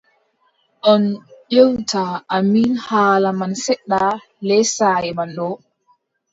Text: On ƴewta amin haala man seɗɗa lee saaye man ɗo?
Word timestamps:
On 0.91 1.03
ƴewta 1.53 2.03
amin 2.35 2.71
haala 2.85 3.29
man 3.39 3.53
seɗɗa 3.63 4.01
lee 4.47 4.65
saaye 4.75 5.11
man 5.17 5.31
ɗo? 5.37 5.47